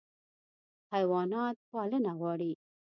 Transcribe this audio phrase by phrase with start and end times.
[0.93, 2.51] حیوانات پالنه غواړي.